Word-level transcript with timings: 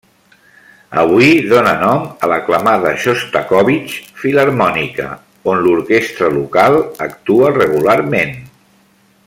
Avui 1.01 1.27
dona 1.51 1.73
nom 1.81 2.07
a 2.27 2.29
l'aclamada 2.31 2.93
Xostakóvitx 3.03 3.99
Filharmònica, 4.23 5.11
on 5.53 5.63
l'orquestra 5.67 6.31
local 6.39 6.79
actua 7.11 7.53
regularment. 7.63 8.35